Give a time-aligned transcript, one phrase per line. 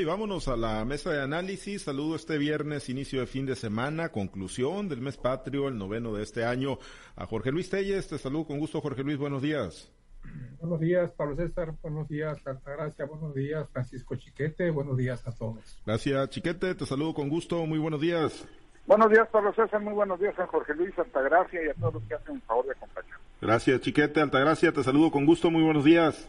[0.00, 1.82] y vámonos a la mesa de análisis.
[1.82, 6.22] Saludo este viernes, inicio de fin de semana, conclusión del mes patrio, el noveno de
[6.22, 6.78] este año,
[7.16, 8.08] a Jorge Luis Telles.
[8.08, 9.92] Te saludo con gusto, Jorge Luis, buenos días.
[10.58, 11.74] Buenos días, Pablo César.
[11.82, 13.04] Buenos días, Altagracia.
[13.04, 14.70] Buenos días, Francisco Chiquete.
[14.70, 15.78] Buenos días a todos.
[15.84, 16.74] Gracias, Chiquete.
[16.74, 17.66] Te saludo con gusto.
[17.66, 18.48] Muy buenos días.
[18.86, 19.80] Buenos días, Pablo César.
[19.82, 22.64] Muy buenos días a Jorge Luis, Altagracia y a todos los que hacen el favor
[22.64, 23.18] de acompañar.
[23.42, 24.20] Gracias, Chiquete.
[24.20, 25.50] Altagracia, te saludo con gusto.
[25.50, 26.26] Muy buenos días.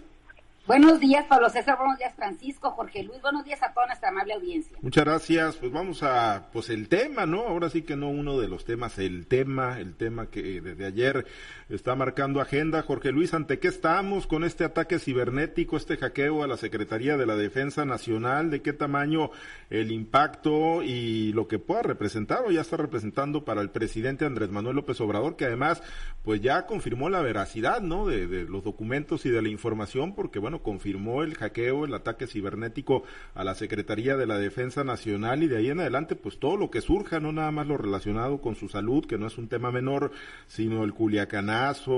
[0.68, 1.75] Buenos días, Pablo César.
[1.78, 3.20] Buenos días, Francisco, Jorge Luis.
[3.21, 4.78] Buenos días a toda nuestra amable audiencia.
[4.82, 5.56] Muchas gracias.
[5.57, 7.42] Pues vamos a, pues el tema, ¿no?
[7.47, 11.25] Ahora sí que no uno de los temas, el tema, el tema que desde ayer
[11.71, 12.82] está marcando agenda.
[12.82, 17.25] Jorge Luis, ¿ante qué estamos con este ataque cibernético, este hackeo a la Secretaría de
[17.25, 18.52] la Defensa Nacional?
[18.52, 19.32] ¿De qué tamaño
[19.70, 24.52] el impacto y lo que pueda representar o ya está representando para el presidente Andrés
[24.52, 25.82] Manuel López Obrador, que además,
[26.24, 28.06] pues ya confirmó la veracidad, ¿no?
[28.06, 32.28] De, de los documentos y de la información, porque bueno, confirmó el hackeo, el ataque
[32.28, 36.58] cibernético a la Secretaría de la Defensa Nacional y de ahí en adelante, pues todo
[36.58, 39.47] lo que surja, no nada más lo relacionado con su salud, que no es un
[39.47, 40.11] tema menor,
[40.47, 40.94] sino el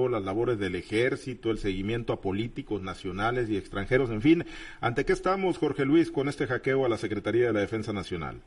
[0.09, 4.45] las labores del ejército, el seguimiento a políticos nacionales y extranjeros, en fin.
[4.81, 8.41] ¿Ante qué estamos, Jorge Luis, con este hackeo a la Secretaría de la Defensa Nacional?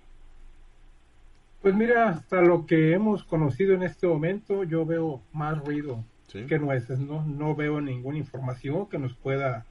[1.63, 6.05] Pues mira, hasta lo que hemos conocido en este momento, yo veo más ruido
[6.49, 7.25] que nueces, ¿no?
[7.25, 9.65] No veo ninguna información que nos pueda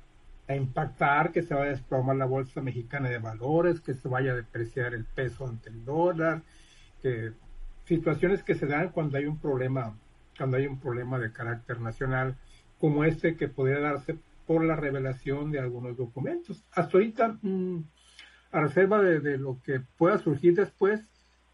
[0.49, 4.35] impactar, que se vaya a desplomar la bolsa mexicana de valores, que se vaya a
[4.35, 6.41] depreciar el peso ante el dólar,
[7.01, 7.31] que
[7.85, 9.95] situaciones que se dan cuando hay un problema,
[10.37, 12.35] cuando hay un problema de carácter nacional,
[12.79, 16.63] como este que podría darse por la revelación de algunos documentos.
[16.71, 17.83] Hasta ahorita, mm,
[18.51, 21.01] a reserva de, lo que pueda surgir después,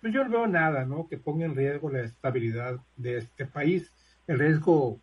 [0.02, 1.08] pues yo no veo nada, ¿no?
[1.08, 3.92] Que ponga en riesgo la estabilidad de este país.
[4.28, 5.00] El riesgo,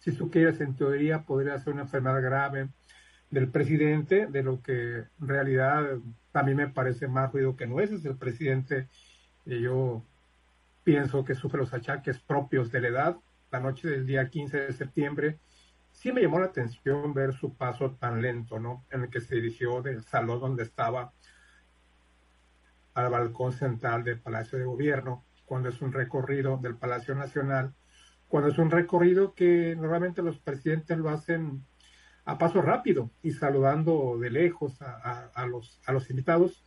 [0.00, 2.68] si tú quieres, en teoría, podría ser una enfermedad grave,
[3.30, 5.98] del presidente, de lo que en realidad
[6.32, 8.86] también me parece más ruido que no es, es el presidente,
[9.44, 10.02] y yo
[10.88, 13.16] pienso que sufre los achaques propios de la edad.
[13.50, 15.38] La noche del día 15 de septiembre,
[15.90, 18.86] sí me llamó la atención ver su paso tan lento, ¿no?
[18.90, 21.12] En el que se dirigió del salón donde estaba
[22.94, 27.74] al balcón central del Palacio de Gobierno, cuando es un recorrido del Palacio Nacional,
[28.26, 31.66] cuando es un recorrido que normalmente los presidentes lo hacen
[32.24, 36.64] a paso rápido y saludando de lejos a, los, a los invitados,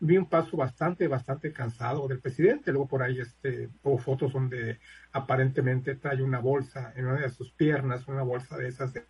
[0.00, 2.72] vi un paso bastante, bastante cansado del presidente.
[2.72, 4.78] Luego por ahí este, hubo fotos donde
[5.12, 9.04] aparentemente trae una bolsa en una de sus piernas, una bolsa de esas de,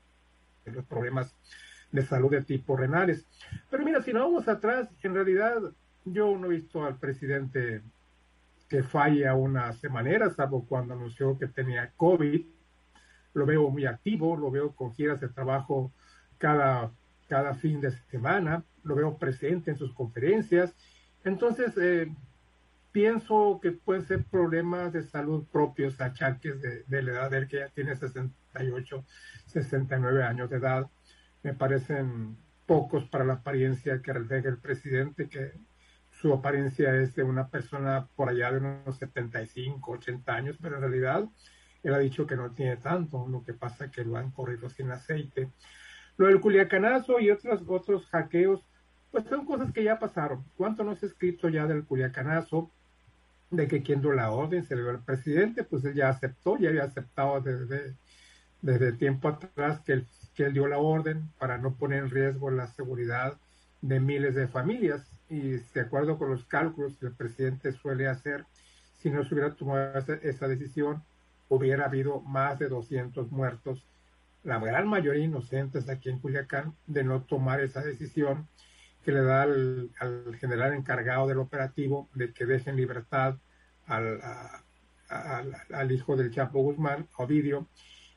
[0.67, 1.35] los problemas
[1.93, 3.27] de salud de tipo renales.
[3.71, 5.61] Pero mira, si no vamos atrás, en realidad
[6.05, 7.83] yo no he visto al presidente
[8.69, 12.45] que falle a una semanera, salvo cuando anunció que tenía COVID
[13.35, 15.93] lo veo muy activo, lo veo con giras de trabajo
[16.39, 16.91] cada,
[17.29, 20.75] cada fin de semana, lo veo presente en sus conferencias.
[21.25, 22.13] Entonces, eh,
[22.93, 27.49] pienso que pueden ser problemas de salud propios, achaques de, de la edad de él,
[27.49, 29.05] que ya tiene 68,
[29.47, 30.91] 69 años de edad.
[31.43, 32.37] Me parecen
[32.67, 35.53] pocos para la apariencia que refleja el presidente, que
[36.21, 40.83] su apariencia es de una persona por allá de unos 75, 80 años, pero en
[40.83, 41.29] realidad
[41.83, 44.71] él ha dicho que no tiene tanto, lo que pasa es que lo han corrido
[44.71, 45.51] sin aceite.
[46.17, 48.63] Lo del culiacanazo y otros, otros hackeos,
[49.11, 50.45] pues son cosas que ya pasaron.
[50.57, 52.71] ¿Cuánto no se ha escrito ya del culiacanazo?
[53.51, 56.57] De que quien dio la orden se le dio al presidente, pues él ya aceptó,
[56.59, 57.95] ya había aceptado desde,
[58.63, 62.51] desde tiempo atrás que él, que él dio la orden para no poner en riesgo
[62.51, 63.35] la seguridad
[63.83, 65.03] de miles de familias.
[65.29, 68.45] Y de acuerdo con los cálculos que el presidente suele hacer,
[69.01, 71.03] si no se hubiera tomado esa, esa decisión,
[71.49, 73.85] hubiera habido más de 200 muertos,
[74.45, 78.47] la gran mayoría inocentes aquí en Culiacán, de no tomar esa decisión
[79.03, 79.91] que le da al,
[80.39, 83.37] general encargado del operativo de que deje en libertad
[83.87, 84.11] al,
[85.91, 87.67] hijo del Chapo Guzmán, Ovidio,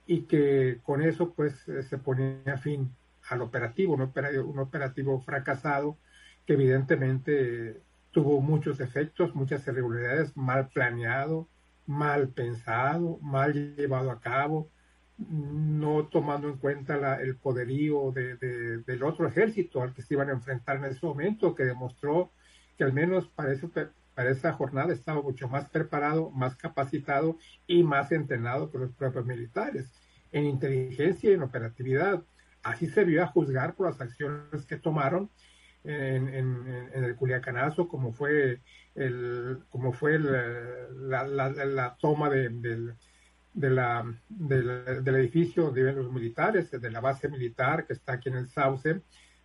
[0.05, 1.53] y que con eso pues
[1.89, 2.91] se ponía fin
[3.29, 5.97] al operativo, un operativo, un operativo fracasado
[6.45, 7.81] que evidentemente
[8.11, 11.47] tuvo muchos efectos, muchas irregularidades, mal planeado,
[11.85, 14.69] mal pensado, mal llevado a cabo,
[15.17, 18.37] no tomando en cuenta el poderío de,
[18.85, 22.31] del otro ejército al que se iban a enfrentar en ese momento, que demostró
[22.77, 23.55] que al menos para,
[24.13, 29.25] para esa jornada estaba mucho más preparado, más capacitado y más entrenado que los propios
[29.25, 29.91] militares
[30.31, 32.23] en inteligencia y en operatividad.
[32.63, 35.29] Así se vio a juzgar por las acciones que tomaron
[35.83, 38.61] en, el Culiacanazo, como fue
[38.95, 42.93] el, como fue la, la, la, toma de,
[43.57, 48.35] de, la, del edificio de los militares, de la base militar que está aquí en
[48.35, 49.01] el Sauce,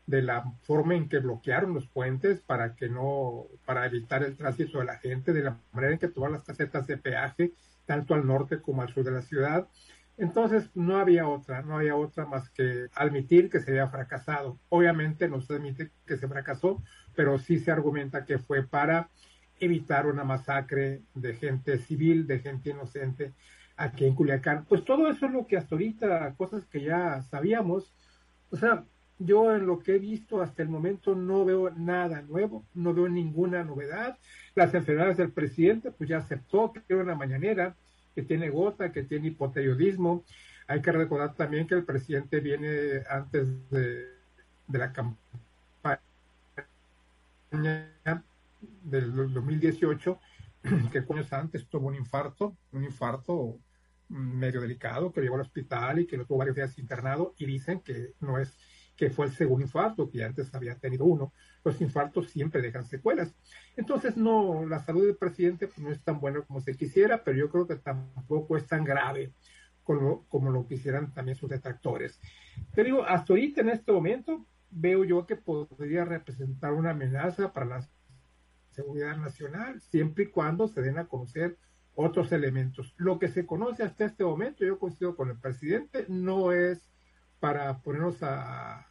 [0.07, 4.81] de la forma en que bloquearon los puentes para que no, para evitar el tránsito
[4.81, 7.55] de la gente, de la manera en que todas las casetas de peaje,
[7.87, 9.67] tanto al norte como al sur de la ciudad.
[10.19, 14.59] Entonces no había otra, no había otra más que admitir que se había fracasado.
[14.69, 16.83] Obviamente no se admite que se fracasó,
[17.15, 19.09] pero sí se argumenta que fue para
[19.59, 23.33] evitar una masacre de gente civil, de gente inocente
[23.77, 24.65] aquí en Culiacán.
[24.69, 27.93] Pues todo eso es lo que hasta ahorita, cosas que ya sabíamos.
[28.51, 28.85] O sea,
[29.19, 33.09] yo en lo que he visto hasta el momento no veo nada nuevo, no veo
[33.09, 34.19] ninguna novedad.
[34.55, 37.75] Las enfermedades del presidente, pues ya aceptó que era una mañanera,
[38.15, 40.25] que tiene gota, que tiene hipoteriodismo.
[40.67, 44.09] Hay que recordar también que el presidente viene antes de,
[44.67, 46.01] de la campaña
[48.83, 50.19] del 2018,
[50.93, 53.59] que años antes tuvo un infarto, un infarto
[54.09, 57.81] medio delicado, que llegó al hospital y que lo tuvo varios días internado y dicen
[57.81, 58.57] que no es
[58.97, 61.33] que fue el segundo infarto, que antes había tenido uno.
[61.65, 63.35] Los infartos siempre dejan secuelas.
[63.77, 67.39] Entonces, no, la salud del presidente pues, no es tan buena como se quisiera, pero
[67.39, 69.33] yo creo que tampoco es tan grave
[69.83, 72.21] como, como lo quisieran también sus detractores.
[72.75, 77.67] Te digo, hasta ahorita en este momento veo yo que podría representar una amenaza para
[77.67, 77.89] la
[78.73, 81.59] seguridad nacional, siempre y cuando se den a conocer
[81.95, 82.95] otros elementos.
[82.97, 86.91] Lo que se conoce hasta este momento, yo coincido con el presidente, no es
[87.41, 88.89] para ponernos a,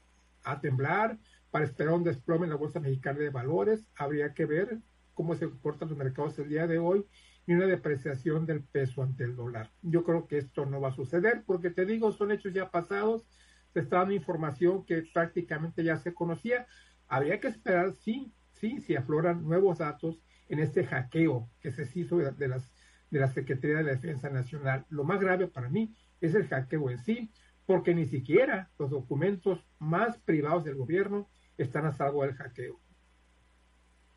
[0.62, 1.18] temblar,
[1.52, 3.86] para esperar un desplome en la Bolsa Mexicana de Valores.
[3.96, 4.80] Habría que ver
[5.14, 7.06] cómo se comportan los mercados el día de hoy
[7.46, 9.72] y una depreciación del peso ante el dólar.
[9.82, 13.26] Yo creo que esto no va a suceder porque te digo, son hechos ya pasados,
[13.74, 16.68] se está dando información que prácticamente ya se conocía.
[17.08, 22.18] Habría que esperar, sí, sí, si afloran nuevos datos en este hackeo que se hizo
[22.18, 22.72] de, las,
[23.10, 24.86] de la Secretaría de la Defensa Nacional.
[24.90, 27.32] Lo más grave para mí es el hackeo en sí,
[27.66, 31.28] porque ni siquiera los documentos más privados del gobierno
[31.58, 32.80] están a salvo del hackeo.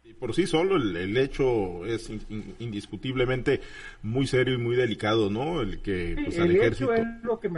[0.03, 2.11] Y por sí solo el, hecho es
[2.59, 3.63] indiscutiblemente
[4.03, 5.63] muy serio y muy delicado, ¿no?
[5.63, 6.93] El que pues, el ejército...
[6.93, 7.49] Hecho es lo que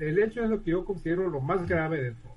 [0.00, 2.36] el hecho es lo que yo considero lo más grave de todo.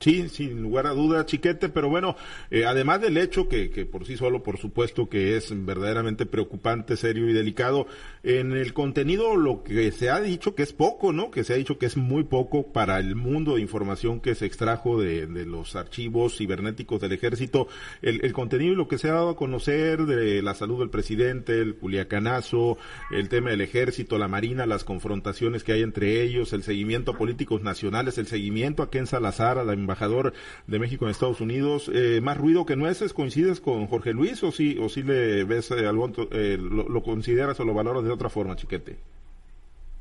[0.00, 2.16] Sí, sin lugar a duda, chiquete, pero bueno,
[2.50, 6.96] eh, además del hecho que, que, por sí solo, por supuesto, que es verdaderamente preocupante,
[6.96, 7.86] serio y delicado,
[8.22, 11.30] en el contenido lo que se ha dicho que es poco, ¿no?
[11.30, 14.46] Que se ha dicho que es muy poco para el mundo de información que se
[14.46, 17.68] extrajo de, de los archivos cibernéticos del ejército,
[18.02, 21.60] el, contenido y lo que se ha dado a conocer de la salud del presidente,
[21.60, 22.78] el culiacanazo,
[23.10, 27.18] el tema del ejército, la marina, las confrontaciones que hay entre ellos, el seguimiento a
[27.18, 30.32] políticos nacionales, el seguimiento a Ken Salazar, a la embajador
[30.66, 31.90] de México en Estados Unidos.
[31.92, 35.70] Eh, ¿Más ruido que nueces coincides con Jorge Luis o sí, o sí le ves
[35.70, 38.96] eh, algo, eh, lo, consideras o lo valoras de otra forma, Chiquete?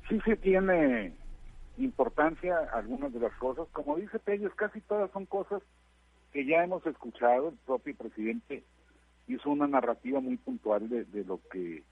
[0.09, 1.13] Sí, sí tiene
[1.77, 3.67] importancia algunas de las cosas.
[3.71, 5.61] Como dice Pérez, casi todas son cosas
[6.31, 7.49] que ya hemos escuchado.
[7.49, 8.63] El propio presidente
[9.27, 11.83] hizo una narrativa muy puntual de, de lo que,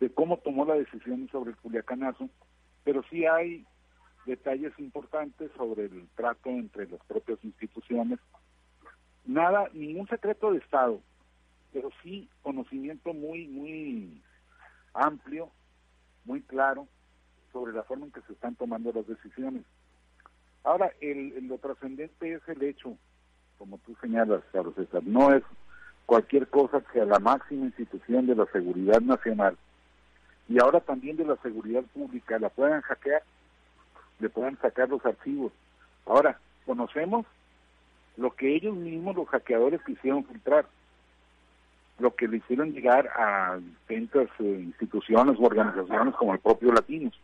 [0.00, 2.28] de cómo tomó la decisión sobre el Culiacanazo,
[2.84, 3.64] pero sí hay
[4.26, 8.18] detalles importantes sobre el trato entre las propias instituciones.
[9.24, 11.00] Nada, ningún secreto de Estado,
[11.72, 14.22] pero sí conocimiento muy, muy
[14.94, 15.50] amplio,
[16.24, 16.86] muy claro
[17.52, 19.62] sobre la forma en que se están tomando las decisiones.
[20.64, 22.96] Ahora, el, lo trascendente es el hecho,
[23.58, 25.42] como tú señalas, Carlos César, no es
[26.06, 29.56] cualquier cosa que a la máxima institución de la seguridad nacional
[30.48, 33.22] y ahora también de la seguridad pública la puedan hackear
[34.18, 35.52] le puedan sacar los archivos.
[36.06, 37.26] Ahora, conocemos
[38.16, 40.66] lo que ellos mismos, los hackeadores, quisieron filtrar,
[41.98, 47.18] lo que le hicieron llegar a distintas eh, instituciones o organizaciones como el propio Latinos.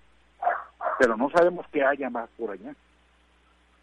[0.98, 2.74] Pero no sabemos qué haya más por allá.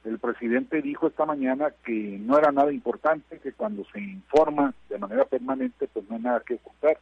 [0.06, 4.98] El presidente dijo esta mañana que no era nada importante, que cuando se informa de
[4.98, 6.98] manera permanente, pues no hay nada que ocultar.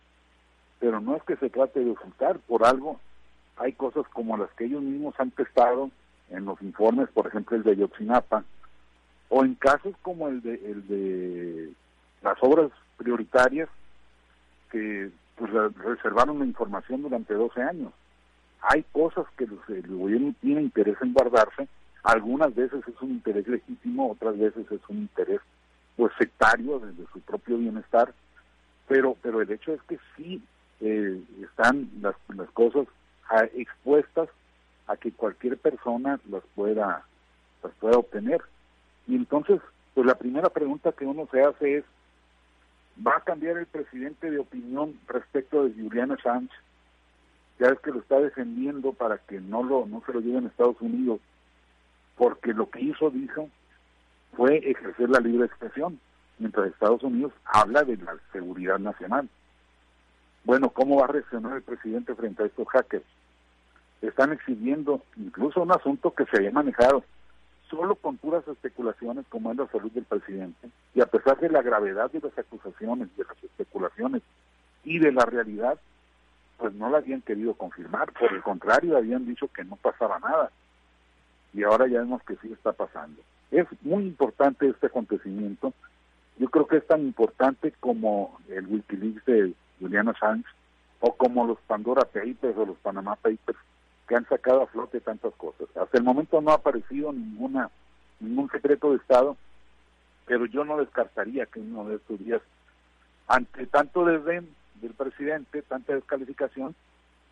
[0.80, 3.00] Pero no es que se trate de ocultar, por algo
[3.58, 5.90] hay cosas como las que ellos mismos han testado
[6.30, 8.44] en los informes, por ejemplo el de Yotzinapa,
[9.30, 11.70] o en casos como el de, el de
[12.22, 13.70] las obras prioritarias
[14.72, 17.94] que pues, reservaron la información durante 12 años.
[18.62, 21.68] Hay cosas que el gobierno tiene interés en guardarse,
[22.04, 25.42] algunas veces es un interés legítimo, otras veces es un interés
[25.96, 28.14] pues sectario desde su propio bienestar,
[28.88, 30.42] pero pero el hecho es que sí
[30.80, 32.88] eh, están las, las cosas
[33.56, 34.30] expuestas
[34.88, 37.06] a que cualquier persona las pueda,
[37.64, 38.42] las pueda obtener.
[39.08, 39.60] Y entonces,
[39.94, 41.86] pues la primera pregunta que uno se hace es,
[43.06, 46.58] ¿va a cambiar el presidente de opinión respecto de Juliana Sánchez?
[47.60, 50.48] Ya es que lo está defendiendo para que no lo no se lo lleven a
[50.50, 51.20] Estados Unidos,
[52.16, 53.50] porque lo que hizo, dijo,
[54.36, 56.00] fue ejercer la libre expresión,
[56.38, 59.28] mientras Estados Unidos habla de la seguridad nacional.
[60.44, 63.04] Bueno, ¿cómo va a reaccionar el presidente frente a estos hackers?
[64.02, 67.04] Están exhibiendo incluso un asunto que se había manejado
[67.70, 71.62] solo con puras especulaciones como es la salud del presidente, y a pesar de la
[71.62, 74.22] gravedad de las acusaciones, de las especulaciones
[74.84, 75.80] y de la realidad,
[76.58, 80.52] pues no la habían querido confirmar, por el contrario, habían dicho que no pasaba nada,
[81.54, 83.22] y ahora ya vemos que sí está pasando.
[83.52, 85.74] Es muy importante este acontecimiento,
[86.38, 90.48] yo creo que es tan importante como el Wikileaks de Juliana Assange,
[91.00, 93.60] o como los Pandora Papers o los Panama Papers,
[94.08, 95.68] que han sacado a flote tantas cosas.
[95.76, 97.70] Hasta el momento no ha aparecido ninguna
[98.20, 99.38] ningún secreto de Estado,
[100.26, 102.42] pero yo no descartaría que uno de estos días,
[103.28, 104.50] ante tanto desdén
[104.82, 106.74] del presidente, tanta descalificación,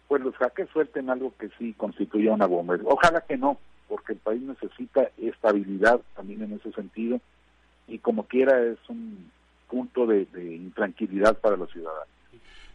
[0.08, 2.78] pues los jaques suelten algo que sí constituya una bomba.
[2.86, 7.20] Ojalá que no, porque el país necesita estabilidad también en ese sentido,
[7.88, 9.32] y como quiera es un
[9.68, 12.16] punto de, de intranquilidad para los ciudadanos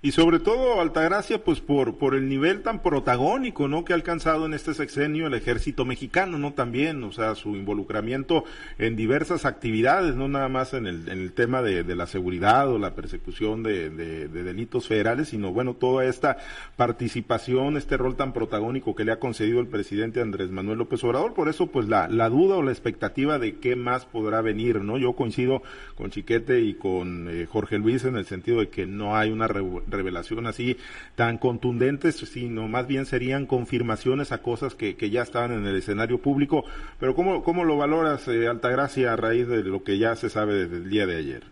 [0.03, 4.47] y sobre todo Altagracia pues por por el nivel tan protagónico no que ha alcanzado
[4.47, 8.45] en este sexenio el ejército mexicano no también o sea su involucramiento
[8.79, 12.71] en diversas actividades no nada más en el, en el tema de, de, la seguridad
[12.71, 16.39] o la persecución de, de, delitos federales sino bueno toda esta
[16.77, 21.35] participación este rol tan protagónico que le ha concedido el presidente Andrés Manuel López Obrador.
[21.35, 24.99] Por eso pues la, la duda o la expectativa de qué más podrá venir no
[24.99, 25.63] yo coincido
[25.95, 29.47] con Chiquete y con eh, Jorge Luis en el sentido de que no hay una
[29.91, 30.77] revelación así
[31.17, 35.77] tan contundentes, sino más bien serían confirmaciones a cosas que, que ya estaban en el
[35.77, 36.65] escenario público.
[36.99, 40.55] Pero ¿cómo, cómo lo valoras, eh, Altagracia, a raíz de lo que ya se sabe
[40.55, 41.45] desde el día de ayer?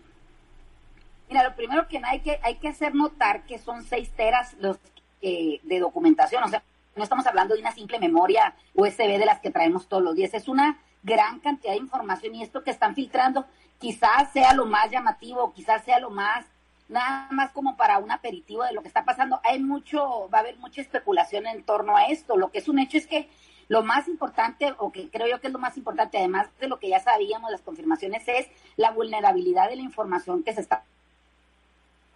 [1.28, 4.78] Mira, lo primero que hay que, hay que hacer notar que son seis teras los
[5.20, 6.62] de documentación, o sea,
[6.94, 10.32] no estamos hablando de una simple memoria USB de las que traemos todos los días,
[10.32, 13.46] es una gran cantidad de información y esto que están filtrando
[13.78, 16.44] quizás sea lo más llamativo, quizás sea lo más
[16.88, 19.40] nada más como para un aperitivo de lo que está pasando.
[19.44, 22.36] Hay mucho, va a haber mucha especulación en torno a esto.
[22.36, 23.28] Lo que es un hecho es que
[23.68, 26.78] lo más importante, o que creo yo que es lo más importante, además de lo
[26.78, 30.84] que ya sabíamos, las confirmaciones, es la vulnerabilidad de la información que se está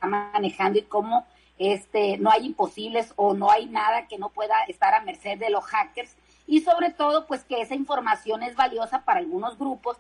[0.01, 1.27] manejando y cómo
[1.59, 5.51] este, no hay imposibles o no hay nada que no pueda estar a merced de
[5.51, 6.17] los hackers.
[6.47, 9.99] Y sobre todo, pues que esa información es valiosa para algunos grupos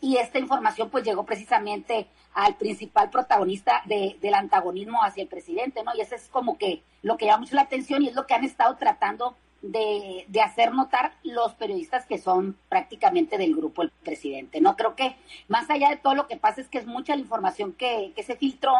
[0.00, 5.82] y esta información pues llegó precisamente al principal protagonista de, del antagonismo hacia el presidente,
[5.82, 5.92] ¿no?
[5.94, 8.34] Y eso es como que lo que llama mucho la atención y es lo que
[8.34, 13.90] han estado tratando de, de, hacer notar los periodistas que son prácticamente del grupo el
[13.90, 14.76] presidente, ¿no?
[14.76, 15.16] Creo que
[15.48, 18.22] más allá de todo lo que pasa es que es mucha la información que, que
[18.22, 18.74] se filtró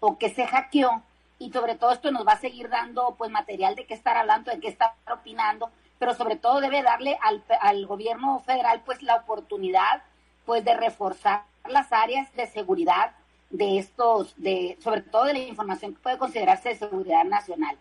[0.00, 1.02] o que se hackeó
[1.38, 4.50] y sobre todo esto nos va a seguir dando pues material de qué estar hablando,
[4.50, 9.16] de qué estar opinando, pero sobre todo debe darle al, al gobierno federal pues la
[9.16, 10.02] oportunidad
[10.46, 13.10] pues de reforzar las áreas de seguridad
[13.50, 17.76] de estos, de, sobre todo de la información que puede considerarse de seguridad nacional.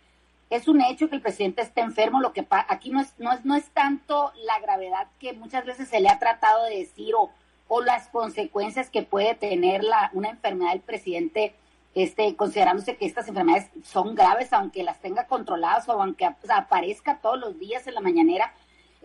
[0.50, 3.46] Es un hecho que el presidente esté enfermo, lo que aquí no es, no es,
[3.46, 7.32] no es tanto la gravedad que muchas veces se le ha tratado de decir o,
[7.68, 11.56] o las consecuencias que puede tener la, una enfermedad del presidente,
[11.96, 17.40] este, considerándose que estas enfermedades son graves, aunque las tenga controladas o aunque aparezca todos
[17.40, 18.54] los días en la mañanera,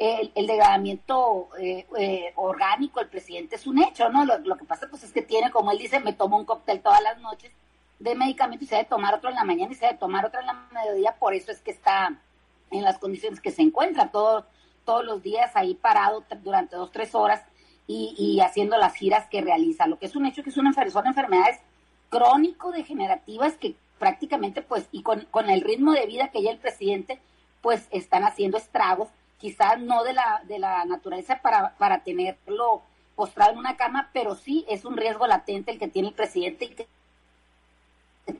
[0.00, 4.24] el, degradamiento eh, eh, orgánico del presidente es un hecho, ¿no?
[4.24, 7.02] Lo, que pasa pues es que tiene, como él dice, me tomo un cóctel todas
[7.02, 7.52] las noches
[7.98, 10.40] de medicamento y se debe tomar otro en la mañana y se debe tomar otro
[10.40, 12.18] en la mediodía, por eso es que está
[12.70, 14.46] en las condiciones que se encuentra todo,
[14.86, 17.42] todos los días ahí parado durante dos, tres horas
[17.86, 19.86] y, haciendo las giras que realiza.
[19.86, 21.58] Lo que es un hecho que es una, son enfermedades
[22.08, 27.20] crónico-degenerativas que prácticamente pues y con, con el ritmo de vida que ya el presidente
[27.60, 29.08] pues están haciendo estragos
[29.40, 32.82] quizás no de la, de la naturaleza para, para tenerlo
[33.16, 36.66] postrado en una cama, pero sí es un riesgo latente el que tiene el presidente
[36.66, 36.86] y que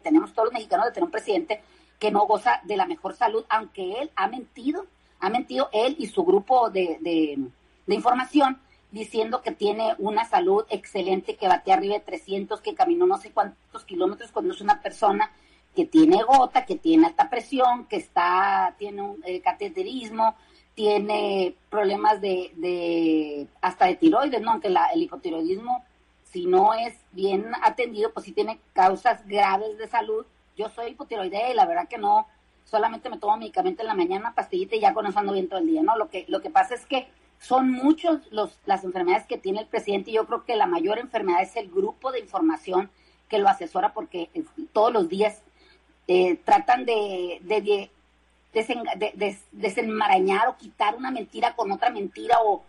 [0.03, 1.63] tenemos todos los mexicanos de tener un presidente
[1.99, 4.87] que no goza de la mejor salud, aunque él ha mentido,
[5.21, 8.59] ha mentido él y su grupo de, de, información
[8.91, 13.33] diciendo que tiene una salud excelente, que bate arriba de 300, que caminó no sé
[13.33, 15.31] cuántos kilómetros cuando es una persona
[15.75, 20.37] que tiene gota, que tiene alta presión, que está, tiene un eh, cateterismo,
[20.75, 24.53] tiene problemas de, de hasta de tiroides, ¿no?
[24.53, 25.85] Aunque el hipotiroidismo,
[26.25, 30.25] si no es bien atendido, pues sí tiene causas graves de salud.
[30.57, 32.27] Yo soy hipotiroidea y la verdad que no,
[32.65, 35.67] solamente me tomo medicamento en la mañana, pastillita y ya con ando bien todo el
[35.67, 35.97] día, ¿no?
[35.97, 37.09] Lo que, lo que pasa es que
[37.41, 40.99] son muchos los, las enfermedades que tiene el presidente y yo creo que la mayor
[40.99, 42.91] enfermedad es el grupo de información
[43.29, 44.29] que lo asesora porque
[44.73, 45.43] todos los días
[46.07, 47.41] eh, tratan de,
[48.53, 52.63] desenmarañar o quitar una mentira con otra mentira o,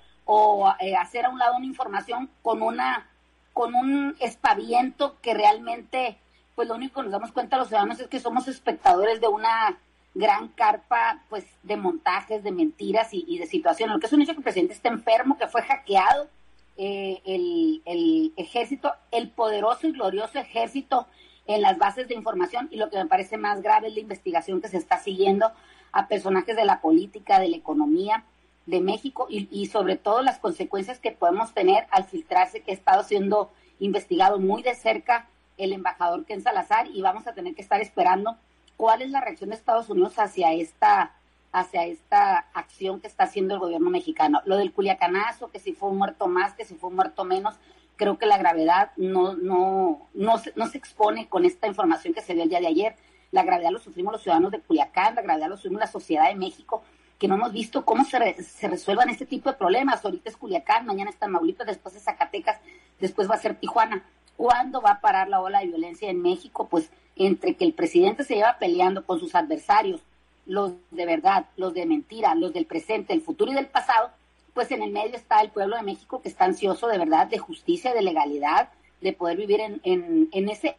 [0.80, 3.08] eh, hacer a un lado una información con una
[3.54, 6.18] con un espaviento que realmente
[6.56, 9.78] pues lo único que nos damos cuenta los ciudadanos es que somos espectadores de una
[10.14, 13.94] gran carpa pues de montajes, de mentiras y, de situaciones.
[13.94, 16.30] Lo que es un hecho que el presidente está enfermo, que fue hackeado
[16.78, 21.08] eh, el ejército, el poderoso y glorioso ejército
[21.48, 24.62] en las bases de información y lo que me parece más grave es la investigación
[24.62, 25.52] que se está siguiendo
[25.92, 28.24] a personajes de la política, de la economía
[28.66, 33.04] de México y, sobre todo las consecuencias que podemos tener al filtrarse que ha estado
[33.04, 37.82] siendo investigado muy de cerca el embajador Ken Salazar y vamos a tener que estar
[37.82, 38.38] esperando
[38.78, 41.14] cuál es la reacción de Estados Unidos hacia esta
[41.52, 44.42] hacia esta acción que está haciendo el gobierno mexicano.
[44.46, 47.56] Lo del Culiacanazo, que si fue un muerto más, que si fue un muerto menos,
[47.98, 52.22] creo que la gravedad no, no, no, se, no se expone con esta información que
[52.22, 52.96] se dio el día de ayer.
[53.32, 56.36] La gravedad lo sufrimos los ciudadanos de Culiacán, la gravedad lo sufrimos la sociedad de
[56.36, 56.84] México,
[57.18, 58.20] que no hemos visto cómo se,
[58.68, 60.04] resuelvan este tipo de problemas.
[60.04, 62.60] Ahorita es Culiacán, mañana está Maulito, después es Zacatecas,
[63.00, 64.04] después va a ser Tijuana.
[64.36, 66.68] ¿Cuándo va a parar la ola de violencia en México?
[66.68, 70.02] Pues entre que el presidente se lleva peleando con sus adversarios,
[70.46, 74.10] los de verdad, los de mentira, los del presente, el futuro y del pasado,
[74.54, 77.38] pues en el medio está el pueblo de México que está ansioso de verdad de
[77.38, 78.70] justicia, de legalidad,
[79.00, 80.78] de poder vivir en, en, en ese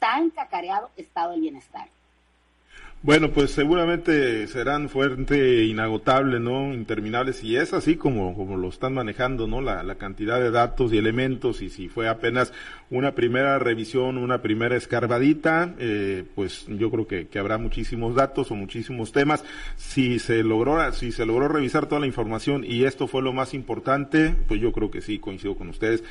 [0.00, 1.88] tan cacareado estado de bienestar.
[3.02, 6.74] Bueno, pues seguramente serán fuerte inagotable, ¿no?
[6.74, 9.62] Interminables, y es así como, como lo están manejando, ¿no?
[9.62, 12.52] La, la cantidad de datos y elementos, y si fue apenas
[12.90, 18.50] una primera revisión, una primera escarbadita, eh, pues yo creo que, que, habrá muchísimos datos
[18.50, 19.44] o muchísimos temas.
[19.76, 23.54] Si se logró, si se logró revisar toda la información y esto fue lo más
[23.54, 26.02] importante, pues yo creo que sí, coincido con ustedes,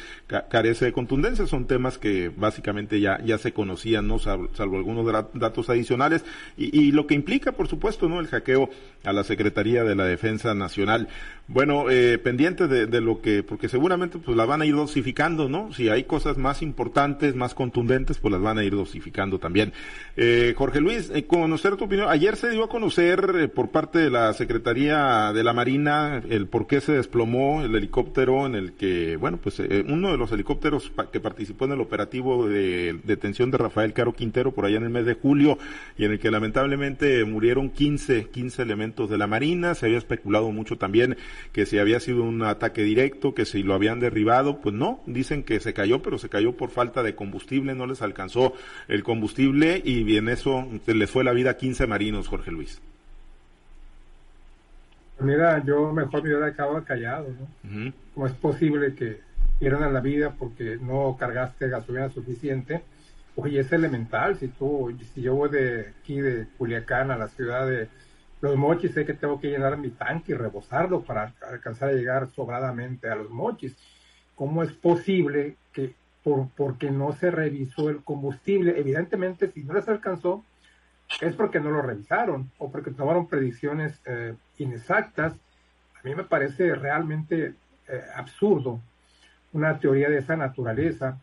[0.50, 4.18] carece de contundencia, son temas que básicamente ya, ya se conocían, ¿no?
[4.18, 6.24] Salvo, salvo algunos datos adicionales,
[6.58, 8.20] y, y lo que implica, por supuesto, ¿no?
[8.20, 8.70] El hackeo
[9.04, 11.08] a la Secretaría de la Defensa Nacional.
[11.48, 15.74] Bueno, eh, pendiente de, lo que, porque seguramente pues la van a ir dosificando, ¿no?
[15.74, 19.74] Si hay cosas más importantes, más contundentes, pues las van a ir dosificando también.
[20.16, 22.08] Eh, Jorge Luis, eh, conocer tu opinión.
[22.10, 26.48] Ayer se dio a conocer eh, por parte de la Secretaría de la Marina el
[26.48, 30.92] por qué se desplomó el helicóptero en el que, bueno, pues uno de los helicópteros
[31.12, 34.90] que participó en el operativo de detención de Rafael Caro Quintero por allá en el
[34.90, 35.58] mes de julio
[35.98, 39.98] y en el que lamentablemente lamentablemente murieron 15, 15 elementos de la Marina, se había
[39.98, 41.18] especulado mucho también
[41.52, 45.44] que si había sido un ataque directo, que si lo habían derribado, pues no, dicen
[45.44, 48.54] que se cayó, pero se cayó por falta de combustible, no les alcanzó
[48.88, 52.82] el combustible y en eso les fue la vida a 15 marinos, Jorge Luis.
[55.20, 57.92] Mira, yo mejor me hubiera quedado callado, ¿no?
[58.14, 59.20] ¿Cómo es posible que
[59.60, 62.82] pierdan la vida porque no cargaste gasolina suficiente?
[63.42, 67.70] Oye, es elemental, si tú, si yo voy de aquí de Culiacán a la ciudad
[67.70, 67.88] de
[68.42, 72.28] Los Mochis, sé que tengo que llenar mi tanque y rebosarlo para alcanzar a llegar
[72.32, 73.78] sobradamente a Los Mochis.
[74.36, 78.78] ¿Cómo es posible que por, porque no se revisó el combustible?
[78.78, 80.44] Evidentemente, si no les alcanzó,
[81.22, 85.32] es porque no lo revisaron o porque tomaron predicciones eh, inexactas.
[85.32, 87.54] A mí me parece realmente
[87.88, 88.82] eh, absurdo
[89.54, 91.18] una teoría de esa naturaleza,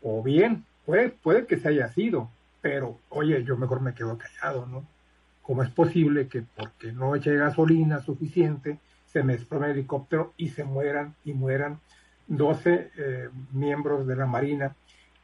[0.00, 2.30] o bien Puede, puede que se haya sido,
[2.62, 4.86] pero oye, yo mejor me quedo callado, ¿no?
[5.42, 10.48] ¿Cómo es posible que porque no eche gasolina suficiente se me desplome el helicóptero y
[10.48, 11.80] se mueran y mueran
[12.28, 14.74] 12 eh, miembros de la Marina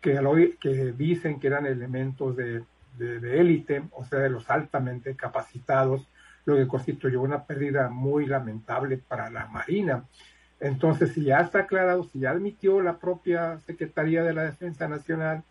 [0.01, 2.65] que, que dicen que eran elementos de,
[2.99, 6.07] de élite, o sea, de los altamente capacitados,
[6.45, 10.05] lo que constituyó una pérdida muy lamentable para la Marina.
[10.61, 15.43] Entonces, si ya está aclarado, si ya admitió la propia Secretaría de la Defensa Nacional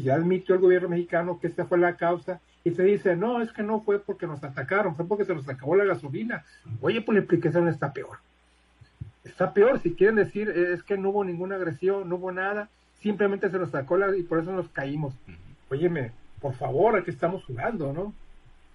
[0.00, 3.42] si ya admitió el gobierno mexicano que esta fue la causa y se dice, no,
[3.42, 6.44] es que no fue porque nos atacaron, fue porque se nos acabó la gasolina.
[6.80, 8.18] Oye, pues la explicación está peor.
[9.24, 12.68] Está peor, si quieren decir, es que no hubo ninguna agresión, no hubo nada,
[13.00, 15.14] simplemente se nos sacó la y por eso nos caímos.
[15.70, 18.14] Óyeme, por favor, aquí estamos jugando, ¿no?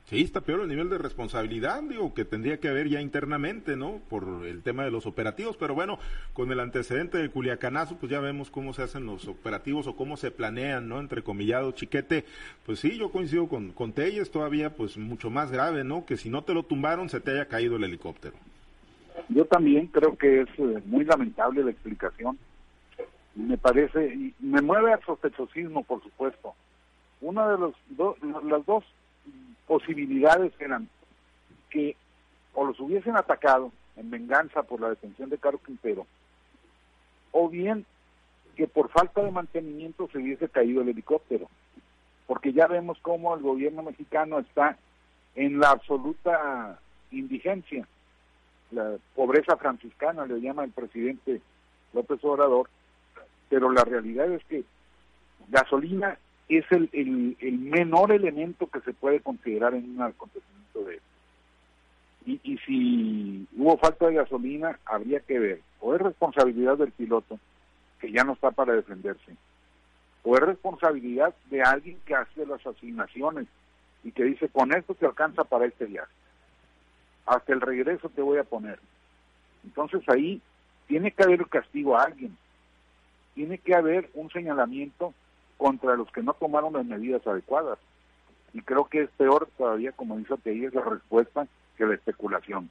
[0.06, 4.02] Sí, está peor el nivel de responsabilidad, digo, que tendría que haber ya internamente, ¿no?
[4.08, 5.98] Por el tema de los operativos, pero bueno,
[6.34, 10.16] con el antecedente de Culiacanazo, pues ya vemos cómo se hacen los operativos o cómo
[10.16, 11.00] se planean, ¿no?
[11.00, 12.24] Entre comillado, chiquete,
[12.68, 16.06] pues sí, yo coincido con, con Telles, todavía pues mucho más grave, ¿no?
[16.06, 18.36] Que si no te lo tumbaron, se te haya caído el helicóptero.
[19.30, 22.38] Yo también creo que es eh, muy lamentable la explicación.
[23.34, 26.54] Me parece, me mueve al sospechosismo, por supuesto.
[27.22, 27.74] Una de los
[28.44, 28.84] las dos
[29.68, 30.90] posibilidades eran
[31.70, 31.96] que
[32.54, 36.06] o los hubiesen atacado en venganza por la detención de Caro Quintero,
[37.32, 37.86] o bien
[38.56, 41.50] que por falta de mantenimiento se hubiese caído el helicóptero,
[42.28, 44.78] porque ya vemos cómo el gobierno mexicano está
[45.36, 46.80] en la absoluta
[47.12, 47.88] indigencia.
[48.72, 51.42] la pobreza franciscana, le llama el presidente
[51.94, 52.70] López Obrador,
[53.50, 54.64] pero la realidad es que
[55.50, 56.18] gasolina
[56.50, 56.90] es el,
[57.40, 61.00] el, menor elemento que se puede considerar en un acontecimiento de
[62.28, 67.40] y, y si hubo falta de gasolina, habría que ver, o es responsabilidad del piloto,
[68.00, 69.36] que ya no está para defenderse,
[70.24, 73.48] o es responsabilidad de alguien que hace las asignaciones
[74.04, 76.12] y que dice, con esto te alcanza para este viaje.
[77.26, 78.80] Hasta el regreso te voy a poner.
[79.64, 80.42] Entonces ahí
[80.88, 82.36] tiene que haber castigo a alguien.
[83.34, 85.14] Tiene que haber un señalamiento
[85.58, 87.80] contra los que no tomaron las medidas adecuadas.
[88.54, 92.70] Y creo que es peor todavía, como dice es la respuesta que la especulación.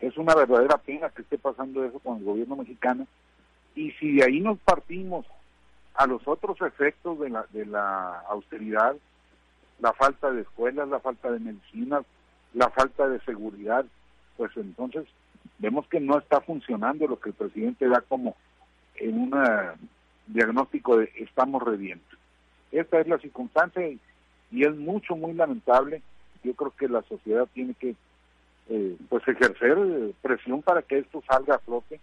[0.00, 3.06] Es una verdadera pena que esté pasando eso con el gobierno mexicano.
[3.74, 5.26] Y si de ahí nos partimos
[5.94, 8.96] a los otros efectos de la, de la austeridad,
[9.80, 12.04] la falta de escuelas, la falta de medicinas,
[12.54, 13.84] la falta de seguridad,
[14.36, 15.06] pues entonces
[15.58, 18.36] vemos que no está funcionando lo que el presidente da como
[18.96, 19.34] en un
[20.26, 22.04] diagnóstico de estamos reviendo.
[22.72, 24.00] Esta es la circunstancia y,
[24.50, 26.02] es mucho, muy lamentable.
[26.42, 27.94] Yo creo que la sociedad tiene que
[28.70, 32.00] eh, pues ejercer eh, presión para que esto salga a flote.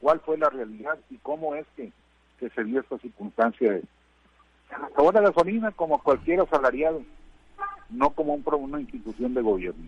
[0.00, 1.92] ¿Cuál fue la realidad y cómo es que,
[2.38, 3.72] que se dio esta circunstancia?
[3.72, 3.82] De,
[5.12, 7.02] la gasolina como cualquier asalariado,
[7.90, 9.84] no como un, una institución de gobierno.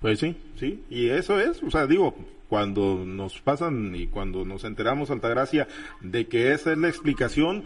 [0.00, 2.14] Pues sí, sí, y eso es, o sea, digo,
[2.48, 5.66] cuando nos pasan y cuando nos enteramos, Altagracia,
[6.00, 7.64] de que esa es la explicación,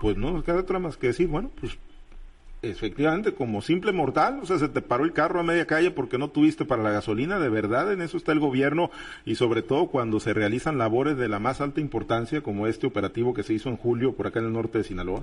[0.00, 1.78] pues no nos queda otra más que decir, bueno, pues
[2.62, 6.18] efectivamente, como simple mortal, o sea, se te paró el carro a media calle porque
[6.18, 8.90] no tuviste para la gasolina, de verdad, en eso está el gobierno
[9.24, 13.34] y sobre todo cuando se realizan labores de la más alta importancia como este operativo
[13.34, 15.22] que se hizo en julio por acá en el norte de Sinaloa.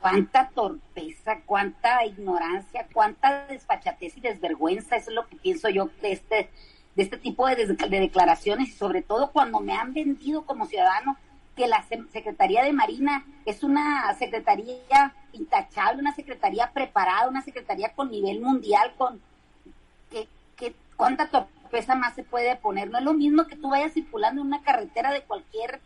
[0.00, 6.12] Cuánta torpeza, cuánta ignorancia, cuánta desfachatez y desvergüenza, eso es lo que pienso yo de
[6.12, 6.50] este,
[6.94, 11.16] de este tipo de, declaraciones y sobre todo cuando me han vendido como ciudadano
[11.56, 18.10] que la Secretaría de Marina es una secretaría intachable, una secretaría preparada, una secretaría con
[18.10, 19.20] nivel mundial, con
[20.10, 22.90] que, que cuánta torpeza más se puede poner.
[22.90, 25.80] No es lo mismo que tú vayas circulando en una carretera de cualquier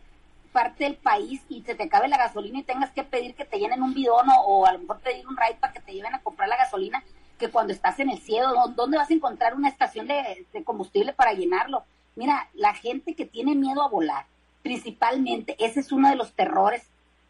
[0.51, 3.59] parte del país y se te acabe la gasolina y tengas que pedir que te
[3.59, 6.21] llenen un bidón o, a lo mejor pedir un ride para que te lleven a
[6.21, 7.03] comprar la gasolina,
[7.37, 11.33] que cuando estás en el cielo, ¿dónde vas a encontrar una estación de, combustible para
[11.33, 11.83] llenarlo?
[12.15, 14.25] Mira, la gente que tiene miedo a volar,
[14.61, 16.83] principalmente, ese es uno de los terrores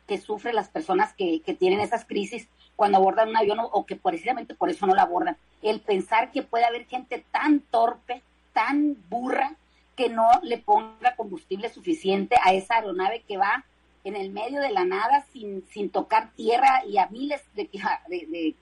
[0.07, 2.47] que sufren las personas que, que tienen esas crisis
[2.79, 5.35] cuando abordan un avión o, que precisamente por eso no la abordan.
[5.61, 8.21] El pensar que puede haber gente tan torpe,
[8.53, 9.53] tan burra,
[9.97, 13.65] que no le ponga combustible suficiente a esa aeronave que va
[14.05, 17.67] en el medio de la nada sin, sin tocar tierra y a miles de,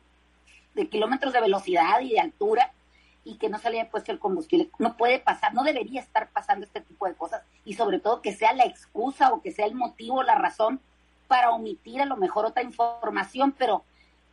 [0.89, 2.71] kilómetros de velocidad y de altura
[3.27, 4.69] y que no se puesto el combustible.
[4.79, 8.33] No puede pasar, no debería estar pasando este tipo de cosas y sobre todo que
[8.33, 10.79] sea la excusa o que sea el motivo, la razón
[11.27, 13.83] para omitir a lo mejor otra información, pero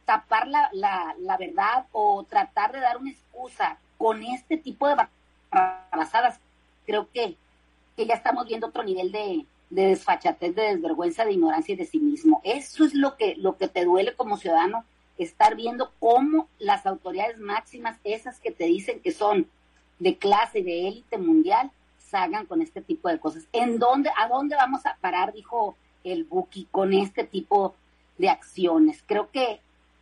[0.05, 4.97] tapar la, la, la verdad o tratar de dar una excusa con este tipo de
[5.91, 6.39] basadas
[6.87, 7.37] creo que,
[7.97, 11.87] que ya estamos viendo otro nivel de, de desfachatez, de desvergüenza, de ignorancia y de
[11.87, 12.41] cinismo.
[12.45, 14.85] Eso es lo que, lo que te duele como ciudadano,
[15.19, 19.49] estar viendo cómo las autoridades máximas, esas que te dicen que son
[19.99, 23.45] de clase, de élite mundial, salgan con este tipo de cosas.
[23.53, 27.75] ¿En dónde, a dónde vamos a parar, dijo el Buki, con este tipo
[28.19, 29.03] de acciones?
[29.07, 29.61] Creo que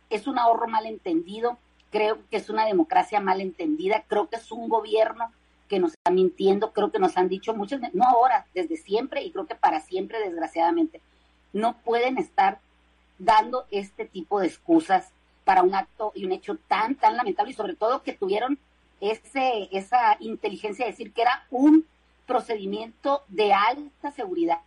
[0.09, 1.57] es un ahorro mal entendido,
[1.91, 5.31] creo que es una democracia mal entendida, creo que es un gobierno
[5.67, 9.31] que nos está mintiendo, creo que nos han dicho muchas, no ahora, desde siempre y
[9.31, 11.01] creo que para siempre, desgraciadamente,
[11.51, 12.59] no pueden estar
[13.23, 15.09] dando este tipo de excusas
[15.43, 18.57] para un acto y un hecho tan, tan lamentable y sobre todo que tuvieron
[19.01, 21.85] ese, esa inteligencia de decir que era un
[22.25, 24.59] procedimiento de alta seguridad.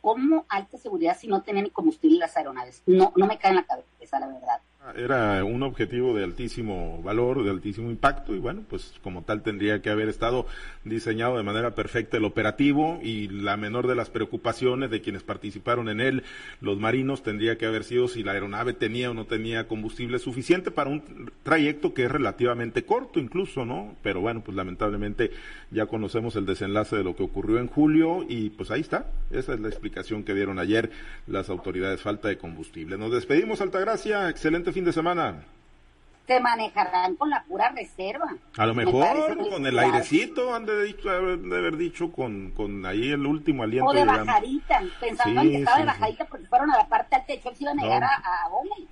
[0.00, 2.82] ¿Cómo alta seguridad si no tenían ni combustible las aeronaves?
[2.86, 4.60] No, no me cae en la cabeza, la verdad.
[4.96, 9.82] Era un objetivo de altísimo valor, de altísimo impacto y bueno, pues como tal tendría
[9.82, 10.46] que haber estado
[10.84, 15.90] diseñado de manera perfecta el operativo y la menor de las preocupaciones de quienes participaron
[15.90, 16.22] en él,
[16.62, 20.70] los marinos, tendría que haber sido si la aeronave tenía o no tenía combustible suficiente
[20.70, 23.96] para un trayecto que es relativamente corto incluso, ¿no?
[24.02, 25.30] Pero bueno, pues lamentablemente
[25.70, 29.52] ya conocemos el desenlace de lo que ocurrió en julio y pues ahí está, esa
[29.52, 30.90] es la explicación que dieron ayer
[31.26, 32.96] las autoridades, falta de combustible.
[32.96, 35.44] Nos despedimos, Altagracia, excelente fin de semana.
[36.26, 38.28] se manejarán con la pura reserva.
[38.56, 43.10] A lo mejor con el airecito, han de, dicho, de, haber dicho con, con ahí
[43.10, 43.90] el último aliento.
[43.90, 47.26] O de bajadita, pensando en que estaba de bajadita porque fueron a la parte al
[47.26, 48.48] techo, se iban a llegar a, a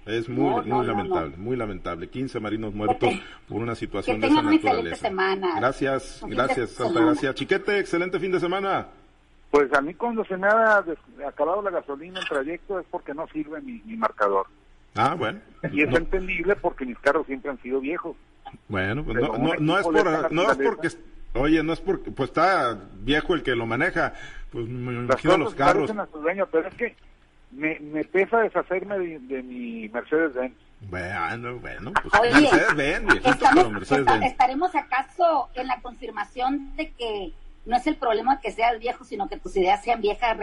[0.07, 2.09] Es muy, muy lamentable, muy lamentable.
[2.09, 3.15] 15 marinos muertos
[3.49, 4.97] por una situación de esa naturaleza.
[4.97, 5.55] Semana.
[5.57, 7.35] Gracias, gracias, Santa Gracia.
[7.35, 8.89] Chiquete, excelente fin de semana.
[9.51, 10.85] Pues a mí cuando se me ha
[11.27, 14.47] acabado la gasolina en trayecto es porque no sirve mi, mi marcador.
[14.95, 15.41] Ah, bueno.
[15.73, 18.17] Y es entendible porque mis carros siempre han sido viejos.
[18.69, 20.89] Bueno, pues no, no, no, es por, no es porque,
[21.35, 24.15] oye, no es porque, pues está viejo el que lo maneja,
[24.51, 25.91] pues me imagino los carros.
[25.91, 26.97] A su dueño, pero es que
[27.51, 30.55] me, me pesa deshacerme de, mi Mercedes-Benz.
[30.83, 33.25] Bueno, bueno, pues Mercedes-Benz,
[33.73, 34.25] Mercedes-Benz.
[34.25, 37.33] ¿Estaremos acaso en la confirmación de que
[37.69, 40.37] no es el problema que seas viejo, sino que tus ideas sean viejas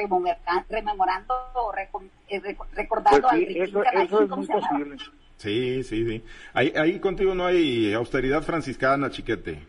[0.69, 4.97] rememorando o eh, recordando pues sí, eso, eso es muy posible.
[5.37, 6.23] Sí, sí, sí.
[6.53, 9.59] Ahí, ahí contigo no hay austeridad franciscana, chiquete.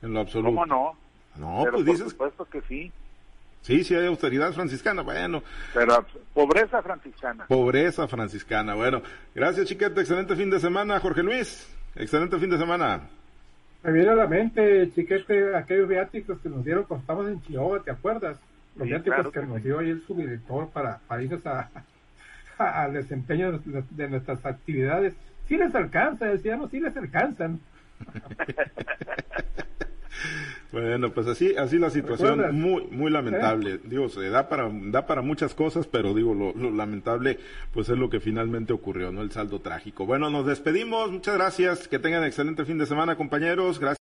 [0.00, 0.54] En lo absoluto.
[0.54, 0.96] ¿Cómo no?
[1.36, 2.14] No, pues dices.
[2.14, 2.92] Por supuesto que sí.
[3.60, 5.42] Sí, sí hay austeridad franciscana, bueno.
[5.74, 7.46] Pero pobreza franciscana.
[7.46, 9.02] Pobreza franciscana, bueno.
[9.34, 10.00] Gracias, chiquete.
[10.00, 11.68] Excelente fin de semana, Jorge Luis.
[11.94, 13.02] Excelente fin de semana.
[13.88, 17.82] Me viene a la mente, chiquete, aquellos viáticos que nos dieron cuando estábamos en Chihuahua,
[17.82, 18.36] ¿te acuerdas?
[18.76, 21.70] Los viáticos que, nos dio ahí el subdirector para, para irnos a,
[22.58, 25.14] al desempeño de, nuestras actividades.
[25.46, 27.60] Sí les alcanza, decíamos, sí les alcanzan.
[30.70, 33.74] Bueno, pues así, así la situación muy, muy lamentable.
[33.74, 33.80] ¿Eh?
[33.84, 37.38] Digo, se da para, da para muchas cosas, pero digo, lo, lo, lamentable,
[37.72, 39.22] pues es lo que finalmente ocurrió, ¿no?
[39.22, 40.04] El saldo trágico.
[40.04, 41.10] Bueno, nos despedimos.
[41.10, 41.88] Muchas gracias.
[41.88, 43.78] Que tengan excelente fin de semana, compañeros.
[43.78, 43.96] Gracias.